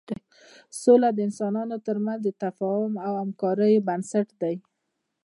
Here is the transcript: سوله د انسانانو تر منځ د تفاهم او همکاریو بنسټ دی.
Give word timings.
سوله 0.81 1.09
د 1.13 1.17
انسانانو 1.27 1.75
تر 1.87 1.97
منځ 2.05 2.19
د 2.23 2.29
تفاهم 2.43 2.93
او 3.05 3.13
همکاریو 3.23 3.85
بنسټ 3.87 4.27
دی. 4.41 4.55